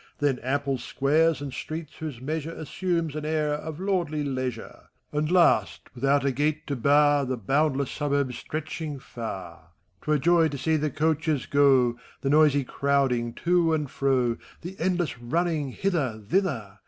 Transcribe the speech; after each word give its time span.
Then 0.17 0.39
ample 0.39 0.77
squares^ 0.77 1.41
and 1.41 1.53
streets 1.53 1.97
whose 1.99 2.19
measure 2.19 2.53
Assumes 2.53 3.15
an 3.15 3.23
air 3.23 3.53
of 3.53 3.79
lordly 3.79 4.23
leisure; 4.23 4.89
And 5.11 5.29
last, 5.31 5.89
without 5.93 6.23
u 6.23 6.31
gate 6.31 6.65
to 6.65 6.75
bar. 6.75 7.23
The 7.23 7.37
boundless 7.37 7.91
suburbs 7.91 8.39
stretefaing 8.43 8.99
far. 8.99 9.73
'T 10.01 10.09
were 10.09 10.17
joy 10.17 10.47
to 10.47 10.57
see 10.57 10.75
the 10.75 10.89
coafches 10.89 11.45
go, 11.45 11.99
The 12.21 12.31
noisy 12.31 12.63
crowding 12.63 13.33
to 13.45 13.75
and 13.75 13.91
fro. 13.91 14.37
The 14.61 14.75
endless 14.79 15.19
running, 15.19 15.69
hither, 15.71 16.19
thither. 16.27 16.79